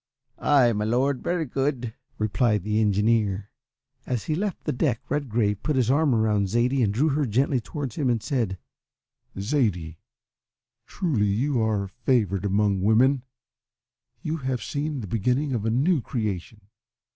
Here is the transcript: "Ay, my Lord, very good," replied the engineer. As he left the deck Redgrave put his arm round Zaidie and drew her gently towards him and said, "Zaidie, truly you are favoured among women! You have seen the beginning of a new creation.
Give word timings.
"Ay, 0.39 0.73
my 0.73 0.83
Lord, 0.83 1.21
very 1.21 1.45
good," 1.45 1.93
replied 2.17 2.63
the 2.63 2.81
engineer. 2.81 3.51
As 4.07 4.23
he 4.23 4.33
left 4.33 4.63
the 4.63 4.71
deck 4.71 4.99
Redgrave 5.11 5.61
put 5.61 5.75
his 5.75 5.91
arm 5.91 6.15
round 6.15 6.47
Zaidie 6.49 6.81
and 6.81 6.91
drew 6.91 7.09
her 7.09 7.27
gently 7.27 7.59
towards 7.61 7.97
him 7.97 8.09
and 8.09 8.23
said, 8.23 8.57
"Zaidie, 9.37 9.99
truly 10.87 11.27
you 11.27 11.61
are 11.61 11.87
favoured 11.87 12.45
among 12.45 12.81
women! 12.81 13.21
You 14.23 14.37
have 14.37 14.63
seen 14.63 15.01
the 15.01 15.07
beginning 15.07 15.53
of 15.53 15.65
a 15.67 15.69
new 15.69 16.01
creation. 16.01 16.61